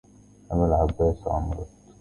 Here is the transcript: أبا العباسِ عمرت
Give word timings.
أبا 0.51 0.65
العباسِ 0.65 1.27
عمرت 1.27 1.67